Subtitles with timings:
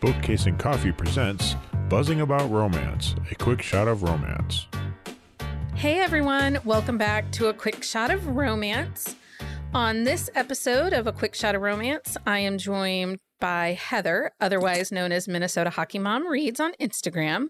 [0.00, 1.56] Bookcase and Coffee presents
[1.88, 4.68] Buzzing About Romance, a quick shot of romance.
[5.74, 9.16] Hey everyone, welcome back to a quick shot of romance.
[9.74, 14.92] On this episode of A Quick Shot of Romance, I am joined by Heather, otherwise
[14.92, 17.48] known as Minnesota Hockey Mom Reads on Instagram.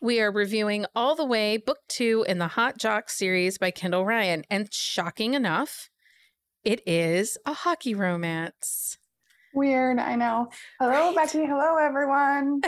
[0.00, 4.06] We are reviewing All the Way, Book Two in the Hot Jock series by Kendall
[4.06, 4.44] Ryan.
[4.48, 5.90] And shocking enough,
[6.62, 8.96] it is a hockey romance.
[9.52, 10.48] Weird, I know.
[10.78, 11.16] Hello, right.
[11.16, 11.44] Becky.
[11.44, 12.60] Hello, everyone.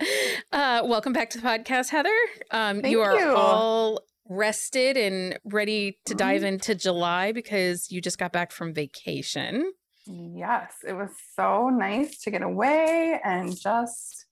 [0.52, 2.14] uh, welcome back to the podcast, Heather.
[2.52, 3.34] Um, Thank you are you.
[3.34, 9.72] all rested and ready to dive into July because you just got back from vacation.
[10.06, 14.26] Yes, it was so nice to get away and just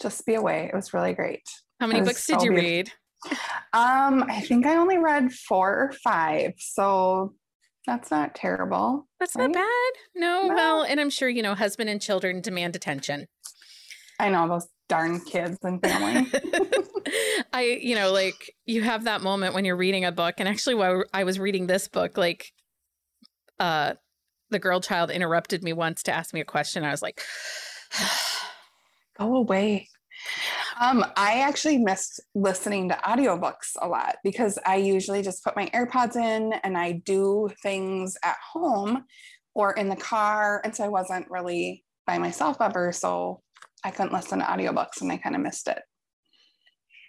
[0.00, 0.70] just be away.
[0.72, 1.42] It was really great.
[1.80, 2.70] How many books did so you beautiful.
[2.70, 2.92] read?
[3.72, 6.54] Um, I think I only read four or five.
[6.58, 7.34] So
[7.86, 9.06] that's not terrible.
[9.20, 9.46] That's right?
[9.46, 9.92] not bad.
[10.14, 13.26] No, no, well, and I'm sure, you know, husband and children demand attention.
[14.18, 16.30] I know those darn kids and family.
[17.52, 20.36] I, you know, like you have that moment when you're reading a book.
[20.38, 22.52] And actually, while I was reading this book, like,
[23.58, 23.94] uh,
[24.50, 26.84] the girl child interrupted me once to ask me a question.
[26.84, 27.20] I was like,
[29.18, 29.88] go away.
[30.80, 35.66] Um, I actually missed listening to audiobooks a lot because I usually just put my
[35.68, 39.04] AirPods in and I do things at home
[39.54, 40.60] or in the car.
[40.64, 42.92] And so I wasn't really by myself ever.
[42.92, 43.42] So
[43.84, 45.80] I couldn't listen to audiobooks and I kind of missed it.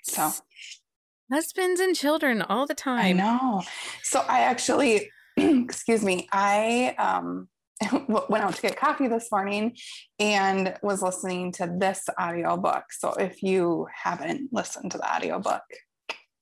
[0.03, 0.31] So
[1.31, 3.05] husbands and children all the time.
[3.05, 3.63] I know.
[4.03, 7.49] So I actually, excuse me, I um
[8.07, 9.75] went out to get coffee this morning
[10.19, 12.85] and was listening to this audiobook.
[12.91, 15.61] So if you haven't listened to the audiobook,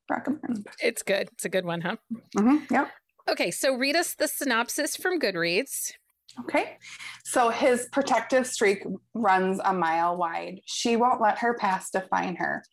[0.09, 0.67] recommend.
[0.81, 1.29] It's good.
[1.33, 1.97] It's a good one, huh?
[2.37, 2.73] Mm-hmm.
[2.73, 2.91] Yep.
[3.29, 5.93] Okay, so read us the synopsis from Goodreads.
[6.41, 6.77] Okay.
[7.23, 10.59] So his protective streak runs a mile wide.
[10.65, 12.63] She won't let her past define her.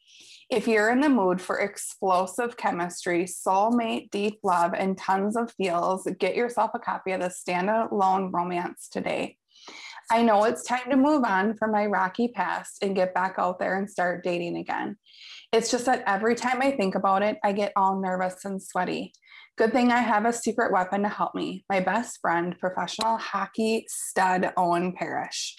[0.52, 6.06] If you're in the mood for explosive chemistry, soulmate, deep love, and tons of feels,
[6.18, 9.38] get yourself a copy of the standalone romance today.
[10.10, 13.60] I know it's time to move on from my rocky past and get back out
[13.60, 14.98] there and start dating again.
[15.54, 19.14] It's just that every time I think about it, I get all nervous and sweaty.
[19.56, 23.86] Good thing I have a secret weapon to help me my best friend, professional hockey
[23.88, 25.56] stud Owen Parrish.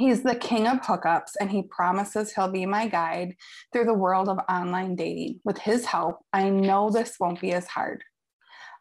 [0.00, 3.36] He's the king of hookups, and he promises he'll be my guide
[3.70, 5.40] through the world of online dating.
[5.44, 8.02] With his help, I know this won't be as hard.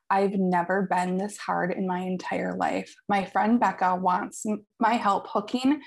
[0.09, 2.95] I've never been this hard in my entire life.
[3.09, 4.45] My friend Becca wants
[4.79, 5.81] my help hooking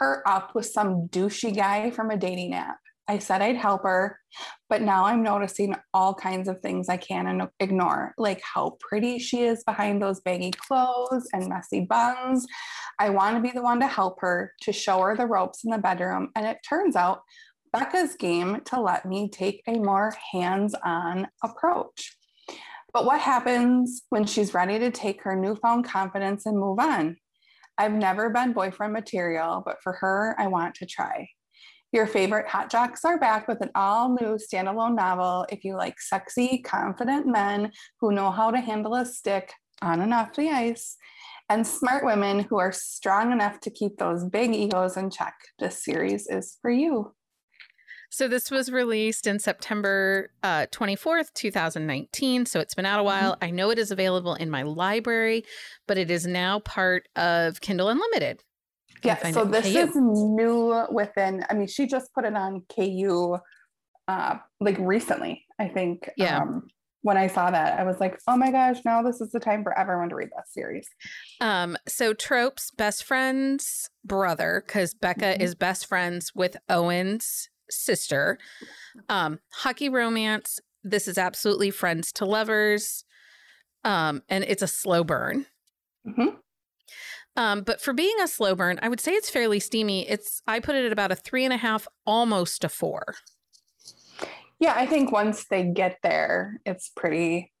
[0.00, 2.78] her up with some douchey guy from a dating app.
[3.08, 4.18] I said I'd help her,
[4.68, 9.42] but now I'm noticing all kinds of things I can't ignore, like how pretty she
[9.42, 12.46] is behind those baggy clothes and messy buns.
[12.98, 15.70] I want to be the one to help her, to show her the ropes in
[15.70, 16.30] the bedroom.
[16.36, 17.22] And it turns out
[17.72, 22.16] Becca's game to let me take a more hands on approach.
[22.92, 27.16] But what happens when she's ready to take her newfound confidence and move on?
[27.78, 31.28] I've never been boyfriend material, but for her, I want to try.
[31.92, 35.44] Your favorite hot jocks are back with an all new standalone novel.
[35.50, 37.70] If you like sexy, confident men
[38.00, 40.96] who know how to handle a stick on and off the ice,
[41.50, 45.84] and smart women who are strong enough to keep those big egos in check, this
[45.84, 47.12] series is for you.
[48.08, 52.46] So, this was released in September uh, 24th, 2019.
[52.46, 53.32] So, it's been out a while.
[53.32, 53.44] Mm-hmm.
[53.44, 55.44] I know it is available in my library,
[55.86, 58.42] but it is now part of Kindle Unlimited.
[59.04, 61.44] Yeah, so this is new within.
[61.50, 63.38] I mean, she just put it on KU
[64.08, 65.44] uh, like recently.
[65.58, 66.08] I think.
[66.16, 66.38] Yeah.
[66.38, 66.68] Um,
[67.04, 68.78] when I saw that, I was like, "Oh my gosh!
[68.84, 70.88] Now this is the time for everyone to read this series."
[71.40, 71.76] Um.
[71.88, 75.42] So Trope's best friend's brother, because Becca mm-hmm.
[75.42, 78.38] is best friends with Owen's sister.
[79.08, 79.40] Um.
[79.52, 80.60] Hockey romance.
[80.84, 83.04] This is absolutely friends to lovers.
[83.84, 84.22] Um.
[84.28, 85.46] And it's a slow burn.
[86.06, 86.36] Mm-hmm.
[87.36, 90.08] Um, but for being a slow burn, I would say it's fairly steamy.
[90.08, 93.14] It's I put it at about a three and a half, almost a four.
[94.60, 97.52] Yeah, I think once they get there, it's pretty,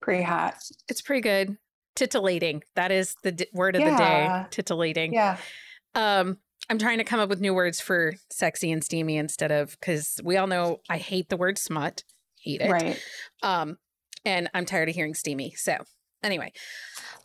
[0.00, 0.54] pretty hot.
[0.88, 1.58] It's pretty good.
[1.96, 2.62] Titillating.
[2.76, 3.90] That is the d- word of yeah.
[3.90, 4.46] the day.
[4.50, 5.12] Titillating.
[5.12, 5.36] Yeah.
[5.94, 6.38] Um,
[6.70, 10.20] I'm trying to come up with new words for sexy and steamy instead of because
[10.24, 12.04] we all know I hate the word smut.
[12.40, 12.70] Hate it.
[12.70, 13.02] Right.
[13.42, 13.78] Um,
[14.24, 15.52] and I'm tired of hearing steamy.
[15.52, 15.78] So
[16.26, 16.52] anyway,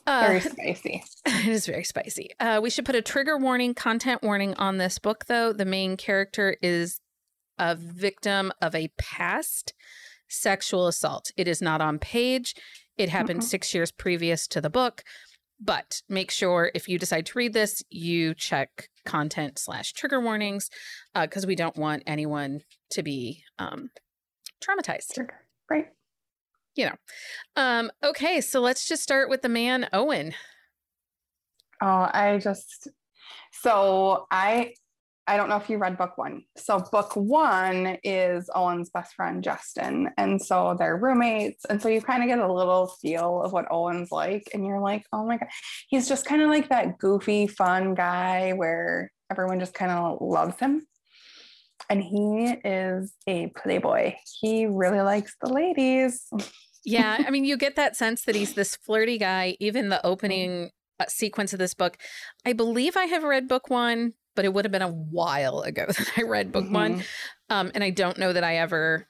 [0.08, 1.04] uh, very spicy.
[1.26, 2.30] It is very spicy.
[2.40, 5.54] Uh, we should put a trigger warning, content warning on this book, though.
[5.54, 7.00] The main character is
[7.58, 9.74] a victim of a past
[10.30, 11.32] sexual assault.
[11.36, 12.56] It is not on page.
[12.98, 13.48] It happened mm-hmm.
[13.48, 15.04] six years previous to the book.
[15.64, 20.70] but make sure if you decide to read this, you check content slash trigger warnings
[21.14, 23.90] because uh, we don't want anyone to be um,
[24.60, 25.14] traumatized.
[25.14, 25.41] Trigger.
[26.76, 26.96] You know.
[27.56, 30.34] Um, okay, so let's just start with the man, Owen.
[31.82, 32.88] Oh, I just
[33.52, 34.74] so I
[35.28, 36.44] I don't know if you read book one.
[36.58, 42.02] So book one is Owen's best friend Justin, and so they're roommates, and so you
[42.02, 45.38] kind of get a little feel of what Owen's like, and you're like, oh my
[45.38, 45.50] god,
[45.90, 50.60] he's just kind of like that goofy, fun guy where everyone just kind of loves
[50.60, 50.86] him.
[51.90, 54.14] And he is a playboy.
[54.40, 56.30] He really likes the ladies.
[56.86, 59.58] yeah, I mean, you get that sense that he's this flirty guy.
[59.60, 61.98] Even the opening uh, sequence of this book.
[62.46, 65.86] I believe I have read book one, but it would have been a while ago
[65.88, 66.74] that I read book mm-hmm.
[66.74, 67.04] one.
[67.50, 69.08] Um, and I don't know that I ever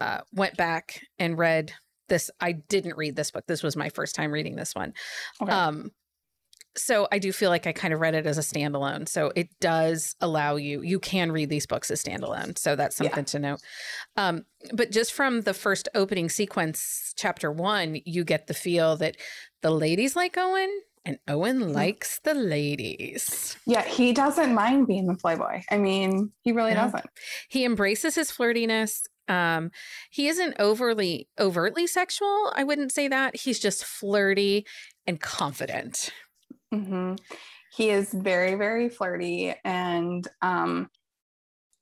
[0.00, 1.72] uh, went back and read
[2.08, 2.30] this.
[2.40, 3.44] I didn't read this book.
[3.46, 4.92] This was my first time reading this one.
[5.40, 5.52] Okay.
[5.52, 5.90] Um,
[6.76, 9.08] so I do feel like I kind of read it as a standalone.
[9.08, 12.56] So it does allow you, you can read these books as standalone.
[12.58, 13.24] So that's something yeah.
[13.24, 13.60] to note.
[14.16, 19.16] Um, but just from the first opening sequence, chapter one, you get the feel that
[19.62, 20.70] the ladies like Owen
[21.04, 21.74] and Owen mm.
[21.74, 23.56] likes the ladies.
[23.66, 25.62] Yeah, he doesn't mind being a playboy.
[25.70, 27.06] I mean, he really doesn't.
[27.48, 29.02] He embraces his flirtiness.
[29.28, 29.70] Um,
[30.10, 32.52] he isn't overly overtly sexual.
[32.54, 33.36] I wouldn't say that.
[33.36, 34.66] He's just flirty
[35.06, 36.10] and confident.
[36.72, 37.14] Mm-hmm.
[37.72, 40.88] He is very, very flirty, and um,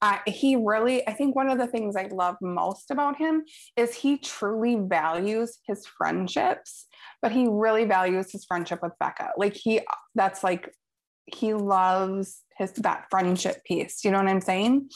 [0.01, 3.43] I, he really, I think one of the things I love most about him
[3.77, 6.87] is he truly values his friendships,
[7.21, 9.31] but he really values his friendship with Becca.
[9.37, 9.81] Like he,
[10.15, 10.73] that's like,
[11.35, 14.05] he loves his that friendship piece.
[14.05, 14.91] You know what I'm saying?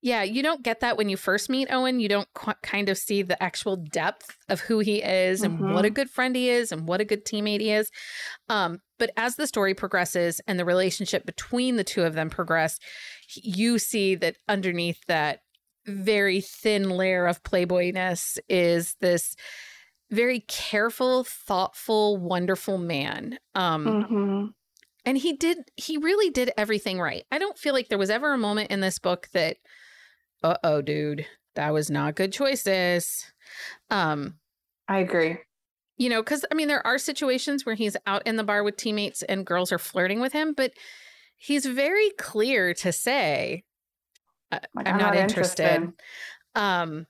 [0.00, 1.98] Yeah, you don't get that when you first meet Owen.
[2.00, 5.72] You don't qu- kind of see the actual depth of who he is and mm-hmm.
[5.72, 7.90] what a good friend he is and what a good teammate he is.
[8.48, 12.78] Um, but as the story progresses and the relationship between the two of them progress,
[13.34, 15.40] you see that underneath that
[15.86, 19.34] very thin layer of playboyness is this
[20.10, 23.38] very careful, thoughtful, wonderful man.
[23.54, 24.46] Um, mm-hmm.
[25.04, 27.24] And he did, he really did everything right.
[27.30, 29.56] I don't feel like there was ever a moment in this book that,
[30.42, 33.24] uh oh, dude, that was not good choices.
[33.90, 34.34] Um,
[34.88, 35.38] I agree.
[35.96, 38.76] You know, because I mean, there are situations where he's out in the bar with
[38.76, 40.72] teammates and girls are flirting with him, but
[41.36, 43.64] he's very clear to say,
[44.52, 45.64] uh, I'm, I'm, not, not interested.
[45.64, 45.92] interested.
[46.54, 47.06] Um,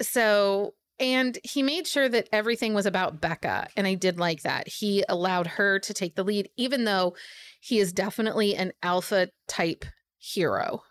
[0.00, 3.68] so, and he made sure that everything was about Becca.
[3.76, 4.68] And I did like that.
[4.68, 7.14] He allowed her to take the lead, even though
[7.60, 9.84] he is definitely an alpha type
[10.18, 10.82] hero.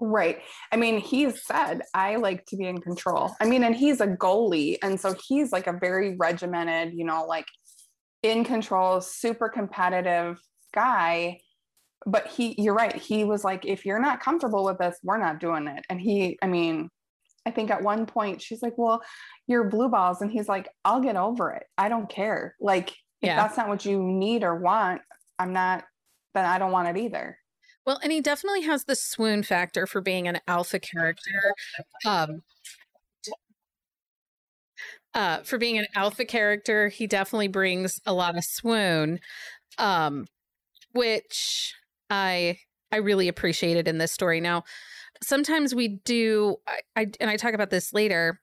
[0.00, 0.38] Right.
[0.70, 3.34] I mean, he's said, I like to be in control.
[3.40, 4.76] I mean, and he's a goalie.
[4.82, 7.46] And so he's like a very regimented, you know, like
[8.22, 10.38] in control, super competitive
[10.72, 11.40] guy
[12.06, 15.40] but he you're right he was like if you're not comfortable with this we're not
[15.40, 16.88] doing it and he i mean
[17.48, 19.02] i think at one point she's like well
[19.46, 21.64] you're blue balls and he's like i'll get over it.
[21.76, 22.54] I don't care.
[22.60, 22.90] Like
[23.22, 25.00] if that's not what you need or want
[25.38, 25.84] i'm not
[26.34, 27.38] then i don't want it either.
[27.86, 31.54] Well and he definitely has the swoon factor for being an alpha character.
[32.06, 32.42] Um
[35.14, 39.18] uh, for being an alpha character, he definitely brings a lot of swoon,
[39.78, 40.26] um,
[40.92, 41.74] which
[42.10, 42.58] I
[42.92, 44.40] I really appreciated in this story.
[44.40, 44.64] Now,
[45.22, 48.40] sometimes we do I, I and I talk about this later.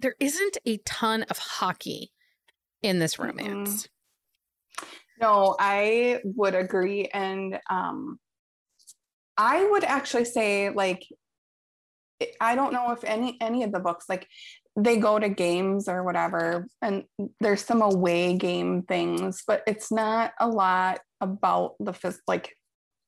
[0.00, 2.12] There isn't a ton of hockey
[2.82, 3.88] in this romance.
[4.80, 4.86] Mm-hmm.
[5.20, 8.18] No, I would agree and um
[9.36, 11.04] I would actually say like
[12.40, 14.26] I don't know if any any of the books like
[14.76, 17.04] they go to games or whatever and
[17.40, 22.56] there's some away game things but it's not a lot about the phys- like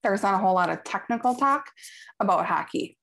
[0.02, 1.64] there's not a whole lot of technical talk
[2.18, 2.96] about hockey.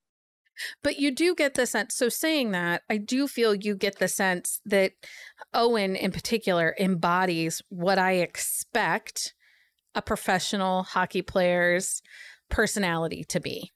[0.83, 1.95] But you do get the sense.
[1.95, 4.93] So, saying that, I do feel you get the sense that
[5.53, 9.33] Owen, in particular, embodies what I expect
[9.95, 12.01] a professional hockey player's
[12.49, 13.71] personality to be.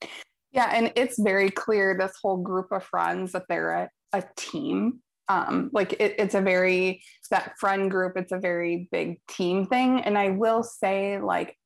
[0.52, 0.70] Yeah.
[0.72, 5.00] And it's very clear this whole group of friends that they're a, a team.
[5.28, 10.02] Um, like it, it's a very, that friend group, it's a very big team thing.
[10.02, 11.58] And I will say, like,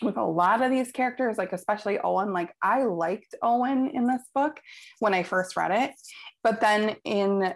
[0.00, 4.22] with a lot of these characters, like especially Owen, like I liked Owen in this
[4.34, 4.60] book
[5.00, 5.90] when I first read it.
[6.42, 7.54] But then in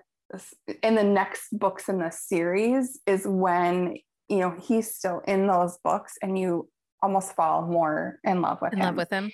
[0.83, 3.97] in the next books in the series is when
[4.29, 6.69] you know he's still in those books and you
[7.03, 8.85] almost fall more in love with in him.
[8.87, 9.31] love with him.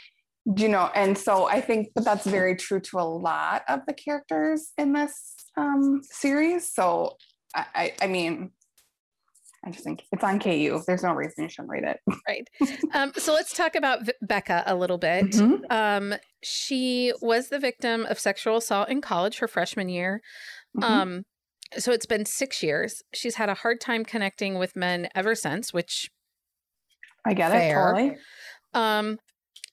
[0.56, 3.94] You know, and so I think that that's very true to a lot of the
[3.94, 6.72] characters in this um, series.
[6.72, 7.16] So
[7.54, 8.50] I, I mean,
[9.64, 10.80] I just think it's on KU.
[10.86, 12.00] There's no reason you shouldn't read it.
[12.28, 12.48] Right.
[12.94, 15.26] Um, so let's talk about v- Becca a little bit.
[15.32, 15.60] Mhm.
[15.70, 20.20] Um, she was the victim of sexual assault in college her freshman year.
[20.76, 20.82] Mhm.
[20.82, 21.22] Um,
[21.78, 23.02] so it's been six years.
[23.14, 26.10] She's had a hard time connecting with men ever since, which
[27.24, 27.70] I get fair.
[27.70, 28.16] it totally.
[28.74, 29.18] um,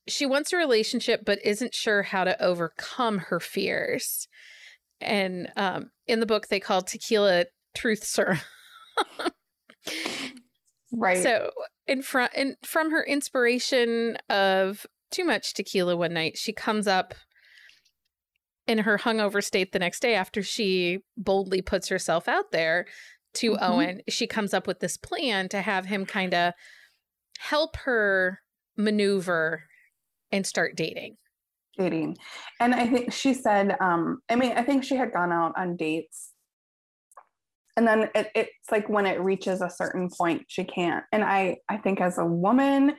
[0.08, 4.28] she wants a relationship but isn't sure how to overcome her fears.
[5.02, 8.40] And um, in the book, they call tequila truth serum.
[10.92, 11.22] Right.
[11.22, 11.52] So,
[11.88, 17.14] in front, in, from her inspiration of too much tequila one night, she comes up
[18.68, 22.86] in her hungover state the next day after she boldly puts herself out there
[23.34, 23.58] to Mhm.
[23.62, 24.02] Owen.
[24.08, 26.54] She comes up with this plan to have him kind of
[27.40, 28.42] help her
[28.78, 29.64] maneuver
[30.32, 31.18] and start dating.
[31.78, 32.18] dating.
[32.60, 35.78] And I think she said, um, I mean, I think she had gone out on
[35.78, 36.34] dates.
[37.80, 41.06] And then it, it's like when it reaches a certain point, she can't.
[41.14, 42.94] And I, I think as a woman,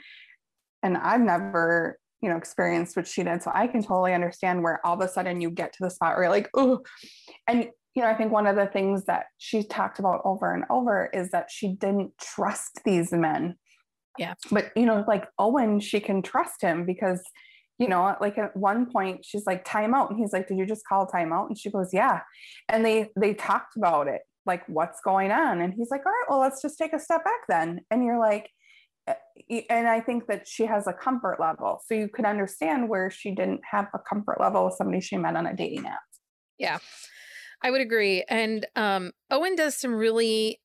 [0.82, 3.42] and I've never, you know, experienced what she did.
[3.42, 6.16] So I can totally understand where all of a sudden you get to the spot
[6.16, 6.80] where you're like, oh,
[7.46, 10.64] and you know, I think one of the things that she talked about over and
[10.70, 13.56] over is that she didn't trust these men.
[14.16, 14.32] Yeah.
[14.50, 17.22] But you know, like Owen, she can trust him because
[17.78, 20.86] you know, like at one point she's like timeout and he's like, Did you just
[20.86, 21.48] call timeout?
[21.48, 22.20] And she goes, Yeah.
[22.68, 25.60] And they they talked about it, like what's going on.
[25.60, 27.80] And he's like, All right, well, let's just take a step back then.
[27.90, 28.50] And you're like,
[29.06, 31.80] eh, and I think that she has a comfort level.
[31.86, 35.36] So you could understand where she didn't have a comfort level with somebody she met
[35.36, 36.00] on a dating app.
[36.58, 36.78] Yeah
[37.62, 38.24] i would agree.
[38.28, 40.60] And um, Owen does some really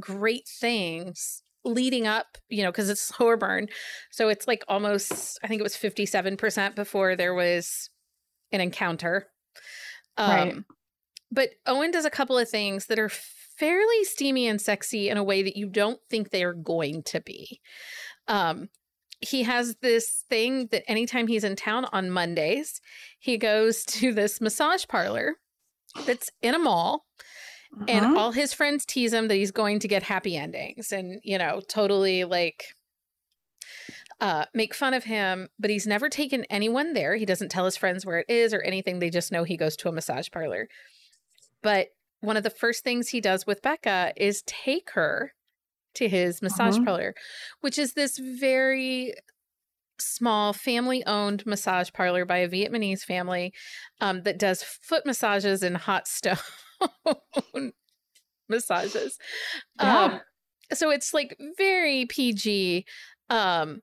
[0.00, 3.68] great things leading up, you know, because it's slower burn.
[4.10, 7.90] So it's like almost, I think it was 57% before there was
[8.52, 9.28] an encounter.
[10.16, 10.56] Um, Right.
[11.30, 15.24] But Owen does a couple of things that are fairly steamy and sexy in a
[15.24, 17.60] way that you don't think they are going to be.
[18.28, 18.68] Um,
[19.20, 22.80] he has this thing that anytime he's in town on Mondays,
[23.18, 25.36] he goes to this massage parlor
[26.04, 27.06] that's in a mall
[27.88, 28.16] and Mhm.
[28.18, 31.60] all his friends tease him that he's going to get happy endings and you know
[31.68, 32.64] totally like
[34.20, 37.76] uh make fun of him but he's never taken anyone there he doesn't tell his
[37.76, 40.68] friends where it is or anything they just know he goes to a massage parlor
[41.62, 41.88] but
[42.20, 45.32] one of the first things he does with becca is take her
[45.94, 46.84] to his massage Mhm.
[46.84, 47.14] parlor
[47.60, 49.14] which is this very
[49.98, 53.52] small family owned massage parlor by a vietnamese family
[54.00, 56.36] um, that does foot massages and hot stone
[58.48, 59.18] massages.
[59.80, 60.04] Yeah.
[60.04, 60.20] Um,
[60.72, 62.84] so it's like very PG.
[63.30, 63.80] Um,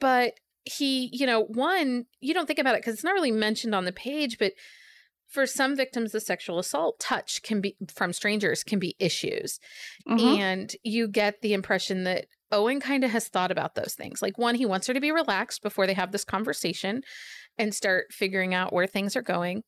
[0.00, 0.34] but
[0.64, 3.84] he, you know, one, you don't think about it because it's not really mentioned on
[3.84, 4.52] the page, but
[5.34, 9.58] for some victims of sexual assault, touch can be from strangers can be issues.
[10.08, 10.38] Mhm.
[10.38, 14.22] And you get the impression that Owen kind of has thought about those things.
[14.22, 17.02] Like, one, he wants her to be relaxed before they have this conversation
[17.58, 19.64] and start figuring out where things are going.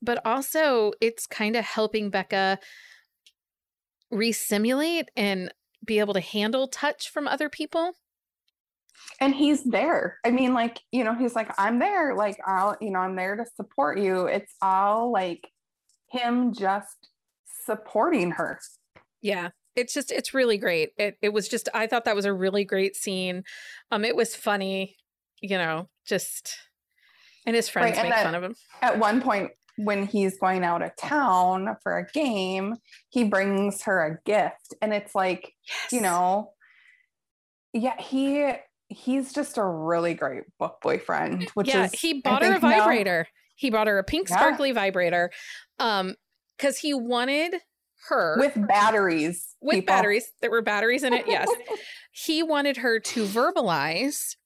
[0.00, 2.58] But also, it's kind of helping Becca
[4.10, 5.52] re-simulate and
[5.84, 7.92] be able to handle touch from other people.
[9.20, 10.18] And he's there.
[10.24, 12.14] I mean, like, you know, he's like, I'm there.
[12.14, 14.26] Like, I'll, you know, I'm there to support you.
[14.26, 15.48] It's all like
[16.10, 17.08] him just
[17.64, 18.60] supporting her.
[19.22, 19.50] Yeah.
[19.76, 20.90] It's just it's really great.
[20.98, 23.42] It it was just I thought that was a really great scene.
[23.90, 24.96] Um it was funny,
[25.40, 26.56] you know, just
[27.44, 28.54] and his friends and make fun of him.
[28.82, 32.76] At one point, when he's going out of town for a game,
[33.10, 34.74] he brings her a gift.
[34.80, 35.52] And it's like,
[35.90, 36.52] you know,
[37.72, 38.52] yeah, he
[38.94, 42.52] he's just a really great book boyfriend, which yeah, is he I bought her a
[42.54, 43.28] now- vibrator.
[43.56, 44.36] He bought her a pink Yeah.
[44.36, 45.30] sparkly vibrator.
[45.78, 46.14] Um
[46.58, 47.56] cuz he wanted
[48.08, 49.54] her with batteries.
[49.60, 49.86] with people.
[49.94, 50.32] batteries.
[50.40, 51.26] There were batteries in it.
[51.26, 51.48] Yes.
[52.12, 54.36] he wanted her to verbalize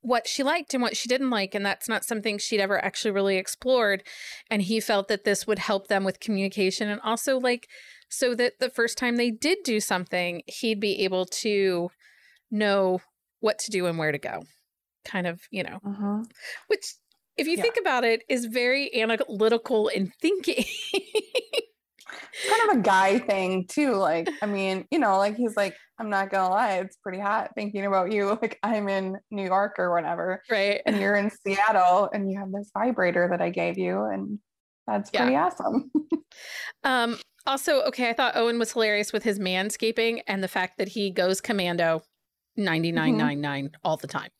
[0.00, 3.12] what she liked and what she didn't like and that's not something she'd ever actually
[3.12, 4.02] really explored
[4.50, 7.68] and he felt that this would help them with communication and also like
[8.08, 11.88] so that the first time they did do something he'd be able to
[12.50, 13.00] know
[13.42, 14.42] what to do and where to go
[15.04, 16.24] kind of you know Mhm.
[16.68, 16.94] which
[17.36, 17.62] if you Yeah.
[17.62, 20.64] think about it is very analytical in thinking
[22.48, 23.92] kind of a guy thing too.
[23.94, 27.52] Like, I mean, you know, like he's like, I'm not gonna lie, it's pretty hot
[27.54, 28.28] thinking about you.
[28.42, 32.50] Like I'm in New York or whatever, right and you're in Seattle, and you have
[32.52, 34.38] this vibrator that I gave you, and
[34.86, 35.22] that's Yeah.
[35.22, 35.90] pretty awesome.
[36.84, 40.88] Um, also, okay, I thought Owen was hilarious with his manscaping and the fact that
[40.88, 42.02] he goes commando
[42.56, 44.30] 9999 all the time.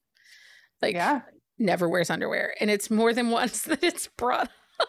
[0.81, 1.23] Like yeah.
[1.59, 2.55] never wears underwear.
[2.61, 4.51] And it's more than once that it's brought.
[4.81, 4.89] up.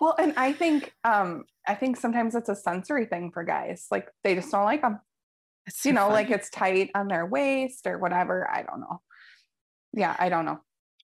[0.00, 3.86] Well, and I think um I think sometimes it's a sensory thing for guys.
[3.90, 5.00] Like they just don't like them.
[5.84, 8.46] You know, like it's tight on their waist or whatever.
[8.50, 9.00] I don't know.
[9.94, 10.60] Yeah, I don't know.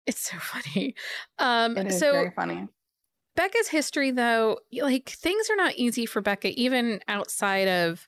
[0.08, 0.96] it's so funny.
[1.38, 2.68] Um, It is so very funny.
[3.36, 8.08] Becca's history, though, like things are not easy for Becca, even outside of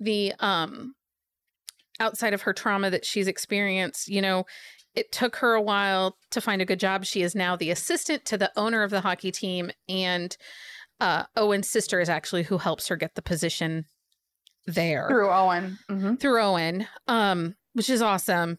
[0.00, 0.94] the um
[2.00, 4.08] outside of her trauma that she's experienced.
[4.08, 4.44] You know,
[4.94, 7.04] it took her a while to find a good job.
[7.04, 10.36] She is now the assistant to the owner of the hockey team, and
[11.00, 13.84] uh, Owen's sister is actually who helps her get the position
[14.66, 15.78] there Through Owen.
[15.90, 16.18] Mhm.
[16.18, 18.56] through Owen, um, which is awesome.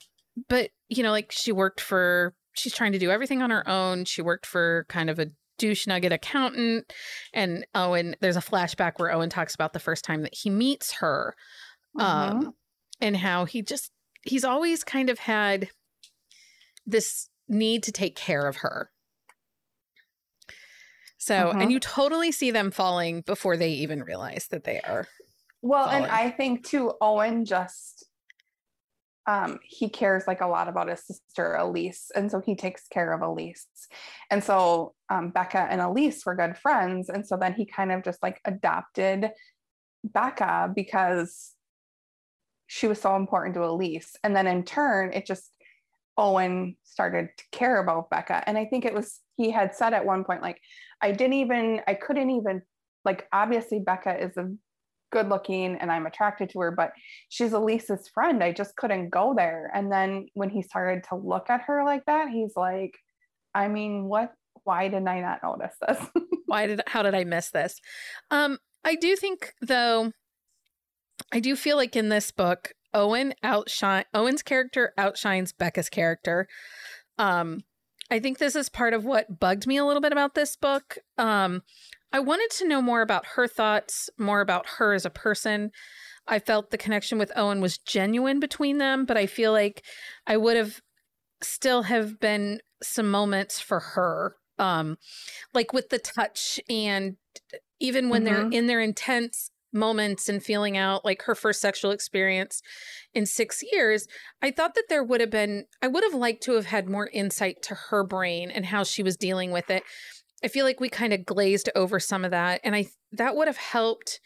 [0.47, 4.05] But you know, like she worked for, she's trying to do everything on her own.
[4.05, 5.27] She worked for kind of a
[5.57, 6.93] douche nugget accountant,
[7.33, 8.15] and Owen.
[8.21, 11.35] There's a flashback where Owen talks about the first time that he meets her,
[11.97, 12.03] Mhm.
[12.03, 12.53] um,
[12.99, 13.91] and how he just
[14.23, 15.69] he's always kind of had
[16.85, 18.91] this need to take care of her.
[21.17, 21.61] So, Mhm.
[21.61, 25.07] and you totally see them falling before they even realize that they are.
[25.61, 28.05] Well, and I think too, Owen just
[29.25, 33.11] um he cares like a lot about his sister Elise, and so he takes care
[33.11, 33.67] of Elise.
[34.29, 38.03] And so um Becca and Elise were good friends, and so then he kind of
[38.03, 39.31] just like adopted
[40.03, 41.53] Becca because
[42.67, 44.15] she was so important to Elise.
[44.23, 45.51] And then in turn, it just
[46.17, 48.43] Owen started to care about Becca.
[48.47, 50.59] And I think it was he had said at one point, like,
[51.01, 52.63] I didn't even, I couldn't even
[53.05, 54.51] like obviously Becca is a
[55.11, 56.91] good looking and I'm attracted to her, but
[57.29, 58.43] she's Elise's friend.
[58.43, 59.71] I just couldn't go there.
[59.73, 62.95] And then when he started to look at her like that, he's like,
[63.53, 64.33] I mean, what
[64.63, 65.99] why did I not notice this?
[66.45, 67.79] why did how did I miss this?
[68.31, 70.11] Um, I do think though,
[71.31, 76.47] I do feel like in this book, Owen outshine Owen's character outshines Becca's character.
[77.17, 77.61] Um,
[78.09, 80.97] I think this is part of what bugged me a little bit about this book.
[81.17, 81.63] Um,
[82.13, 85.71] I wanted to know more about her thoughts, more about her as a person.
[86.27, 89.83] I felt the connection with Owen was genuine between them, but I feel like
[90.25, 90.81] I would have
[91.41, 94.97] still have been some moments for her um
[95.53, 97.17] like with the touch and
[97.79, 98.53] even when they're Mhm.
[98.53, 102.61] in their intense moments and feeling out like her first sexual experience
[103.13, 104.07] in 6 years
[104.41, 107.09] i thought that there would have been i would have liked to have had more
[107.13, 109.83] insight to her brain and how she was dealing with it
[110.43, 113.47] i feel like we kind of glazed over some of that and i that would
[113.47, 114.19] have helped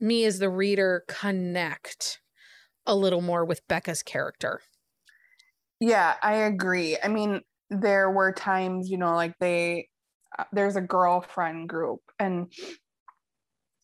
[0.00, 2.20] me as the reader connect
[2.86, 4.60] a little more with becca's character
[5.80, 6.96] Yeah, I agree.
[7.02, 9.88] I mean, there were times, you know, like they
[10.38, 12.52] uh, there's a girlfriend group and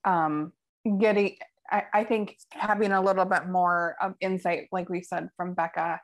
[0.04, 0.52] um
[1.00, 1.36] getting
[1.70, 6.00] I, I think having a little bit more of insight, like we said from Becca,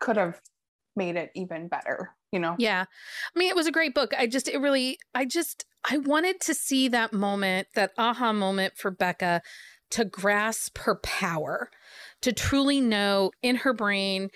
[0.00, 0.40] could have
[0.96, 2.56] made it even better, you know?
[2.58, 2.86] Yeah.
[3.34, 4.12] I mean, it was a great book.
[4.18, 8.74] I just, it really, I just, I wanted to see that moment, that aha moment
[8.76, 9.42] for Becca
[9.90, 11.70] to grasp her power,
[12.22, 14.30] to truly know in her brain,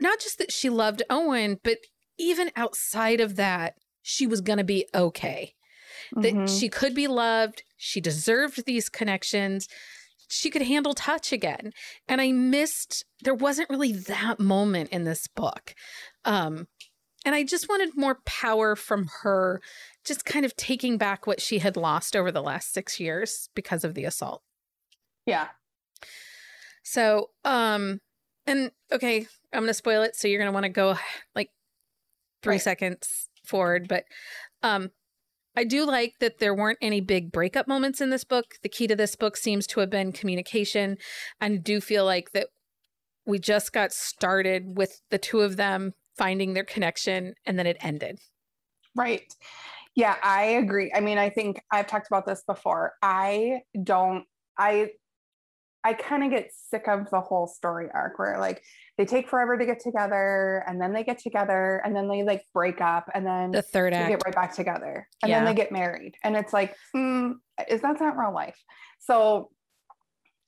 [0.00, 1.78] not just that she loved Owen, but
[2.18, 5.54] even outside of that, she was going to be okay.
[6.16, 6.58] That Mhm.
[6.60, 7.62] she could be loved.
[7.76, 9.68] She deserved these connections.
[10.28, 11.72] She could handle touch again.
[12.08, 15.74] And I missed, there wasn't really that moment in this book.
[16.24, 16.68] Um,
[17.24, 19.60] and I just wanted more power from her,
[20.04, 23.84] just kind of taking back what she had lost over the last six years because
[23.84, 24.42] of the assault.
[25.26, 25.48] yeah.
[26.82, 28.00] So, um,
[28.46, 30.16] and okay, I'm going to spoil it.
[30.16, 30.96] So you're going to want to go
[31.34, 31.50] like
[32.42, 32.60] three Right.
[32.62, 33.86] seconds forward.
[33.88, 34.04] But
[34.64, 34.90] um,
[35.56, 38.54] I do like that there weren't any big breakup moments in this book.
[38.62, 40.96] The key to this book seems to have been communication.
[41.40, 42.48] And do feel like that
[43.26, 47.76] we just got started with the two of them finding their connection and then it
[47.80, 48.18] ended.
[48.94, 49.22] Right.
[49.94, 50.90] Yeah, I agree.
[50.94, 52.92] I mean, I think I've talked about this before.
[53.02, 54.24] I don't
[54.58, 54.90] I
[55.84, 58.62] I kind of get sick of the whole story arc where like
[58.98, 62.44] they take forever to get together and then they get together and then they like
[62.54, 64.10] break up and then The third they act.
[64.10, 67.32] get right back together and then they get married and it's like mm,
[67.68, 68.58] is that not real life
[68.98, 69.50] so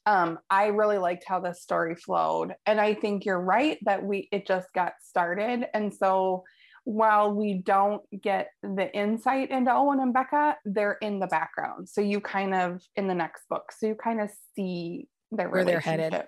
[0.06, 4.28] um i really liked how this story flowed and i think you're right that we
[4.32, 6.44] it just got started and so
[6.84, 12.00] while we don't get the insight into owen and becca they're in the background so
[12.02, 15.80] you kind of in the next book so you kind of see their Where they're
[15.80, 16.24] headed.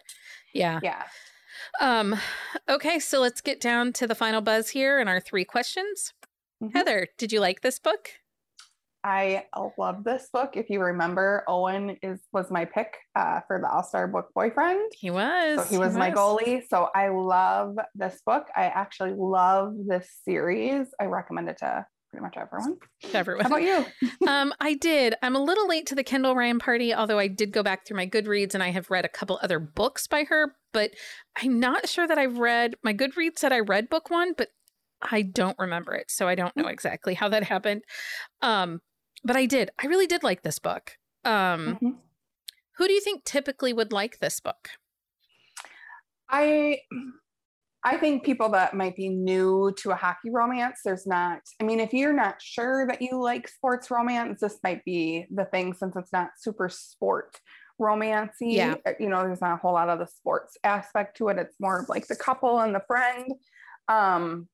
[0.53, 0.81] Yeah.
[0.83, 1.05] yeah
[1.81, 2.16] Um,
[2.69, 6.12] okay, so let's get down to the final buzz here and our three questions.
[6.62, 6.73] Mhm.
[6.73, 8.11] Heather, did you like this book?
[9.05, 9.45] I
[9.79, 10.57] love this book.
[10.57, 14.90] If you remember, Owen is was my pick uh, for the All Star Book Boyfriend.
[14.99, 15.59] He was.
[15.59, 16.62] So he was my goalie.
[16.69, 18.49] So I love this book.
[18.57, 20.88] I actually love this series.
[21.01, 22.79] I recommend it to pretty much everyone.
[23.12, 23.42] Everyone.
[23.44, 23.85] How about you?
[24.29, 25.14] um, I did.
[25.22, 27.98] I'm a little late to the Kendall Ryan party, although I did go back through
[27.98, 30.92] my Goodreads and I have read a couple other books by her, but
[31.37, 34.48] I'm not sure that I've read my Goodreads said I read book one, but
[35.02, 36.11] I don't remember it.
[36.11, 37.83] So I don't know exactly how that happened.
[38.40, 38.81] Um,
[39.22, 39.70] but I did.
[39.83, 40.96] I really did like this book.
[41.24, 41.98] Um, Mhm.
[42.79, 44.70] who do you think typically would like this book?
[46.31, 46.81] I
[47.87, 51.79] I think people that might be new to a hockey romance, there's not, I mean,
[51.79, 55.94] if you're not sure that you like sports romance, this might be the thing since
[55.94, 57.38] it's not super sport
[57.81, 58.57] romancy.
[58.57, 58.75] Yeah.
[58.85, 61.38] uh, You know, there's not a whole lot of the sports aspect to it.
[61.38, 63.31] It's more of like the couple and the friend.
[63.87, 64.49] Um,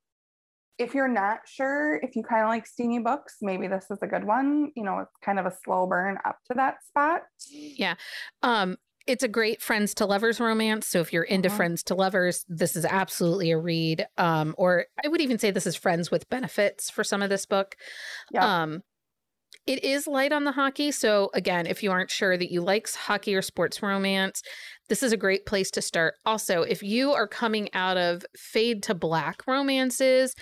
[0.77, 4.07] if you're not sure, if you kind of like steamy books, maybe this is a
[4.07, 4.73] good one.
[4.77, 7.23] You know, it's kind of a slow burn up to that spot.
[7.49, 7.95] Yeah.
[8.43, 10.87] Um, it's a great friends to lovers romance.
[10.87, 11.51] So if you're into Mhm.
[11.51, 14.07] friends to lovers, this is absolutely a read.
[14.19, 17.47] Um, or I would even say this is friends with benefits for some of this
[17.47, 17.77] book.
[18.31, 18.49] Yeah.
[18.49, 18.83] Um,
[19.67, 20.91] it is light on the hockey.
[20.91, 24.43] So again, if you aren't sure that you likes hockey or sports romance,
[24.89, 26.15] this is a great place to start.
[26.25, 30.35] Also, if you are coming out of fade to black romances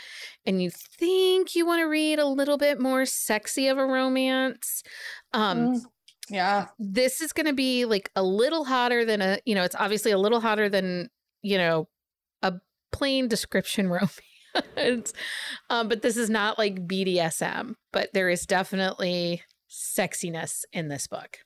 [0.46, 4.82] and you think you want to read a little bit more sexy of a romance,
[5.34, 5.90] um, Mm,
[6.30, 6.68] yeah.
[6.78, 10.10] this is going to be like a little hotter than a you know it's obviously
[10.10, 11.10] a little hotter than
[11.42, 11.88] you know
[12.42, 12.54] a
[12.92, 13.88] plain description
[14.76, 15.12] romance
[15.68, 21.38] um but this is not like bdsm but there is definitely sexiness in this book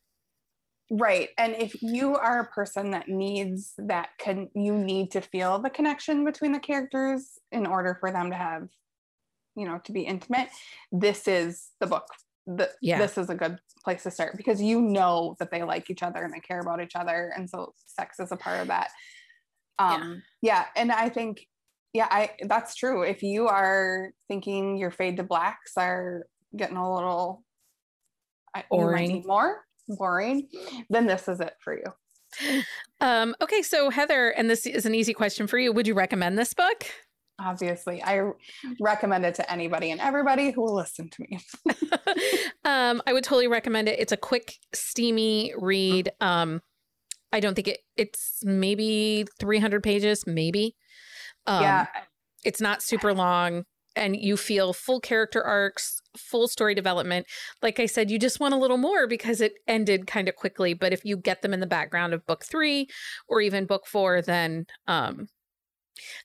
[0.90, 1.30] Right.
[1.38, 5.70] And if you are a person that needs that can you need to feel the
[5.70, 8.68] connection between the characters in order for them to have,
[9.56, 10.48] you know, to be intimate,
[10.92, 12.06] this is the book.
[12.46, 12.98] The, Yeah.
[12.98, 16.22] This is a good place to start because you know that they like each other
[16.22, 17.32] and they care about each other.
[17.36, 18.88] And so sex is a part of that.
[19.78, 20.66] Um yeah.
[20.76, 21.46] And I think,
[21.92, 23.02] yeah, I that's true.
[23.02, 26.26] If you are thinking your fade to blacks are
[26.56, 27.42] getting a little
[28.54, 29.24] I- Boring.
[29.26, 30.48] more boring,
[30.90, 32.62] then this is it for you.
[33.00, 36.36] um okay so heather and this is an easy question for you would you recommend
[36.36, 36.84] this book
[37.38, 38.30] Obviously, I
[38.80, 41.40] recommend it to anybody and everybody who will listen to me.
[42.64, 43.98] um, I would totally recommend it.
[43.98, 46.12] It's a quick, steamy read.
[46.20, 46.60] Um,
[47.32, 47.80] I don't think it.
[47.96, 50.76] It's maybe 300 pages, maybe.
[51.46, 51.86] Um, yeah,
[52.44, 53.64] it's not super long,
[53.96, 57.26] and you feel full character arcs, full story development.
[57.62, 60.74] Like I said, you just want a little more because it ended kind of quickly.
[60.74, 62.86] But if you get them in the background of book three
[63.26, 65.26] or even book four, then um,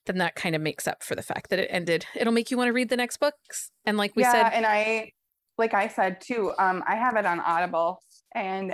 [0.05, 2.05] then that kind of makes up for the fact that it ended.
[2.15, 3.71] It'll make you want to read the next books.
[3.86, 5.12] And like we yeah, said, and I,
[5.58, 8.01] like I said too, um, I have it on Audible,
[8.34, 8.73] and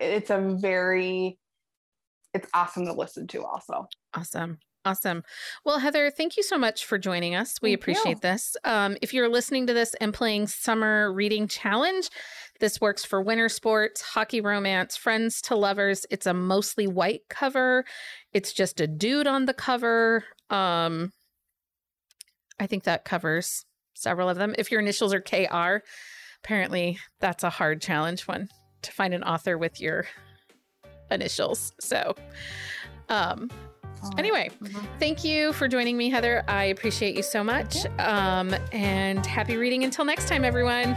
[0.00, 1.38] it's a very,
[2.34, 3.44] it's awesome to listen to.
[3.44, 4.58] Also, Awesome.
[4.84, 5.22] Awesome.
[5.64, 7.54] Well, Heather, thank you so much for joining us.
[7.62, 7.74] We Thank you.
[7.82, 8.56] appreciate this.
[8.64, 12.08] Um, if you're listening to this and playing Summer Reading Challenge,
[12.62, 16.06] this works for winter sports, hockey romance, friends to lovers.
[16.10, 17.84] It's a mostly white cover.
[18.32, 20.22] It's just a dude on the cover.
[20.48, 21.10] Um,
[22.60, 24.54] I think that covers several of them.
[24.56, 25.84] If your initials are KR,
[26.44, 28.48] apparently that's a hard challenge one
[28.82, 30.06] to find an author with your
[31.10, 31.72] initials.
[31.80, 32.14] So,
[33.08, 33.50] um,
[34.16, 34.86] anyway, Mhm.
[35.00, 36.44] Thank you for joining me, Heather.
[36.46, 37.86] I appreciate you so much.
[37.98, 40.96] Um, and happy reading until next time, everyone.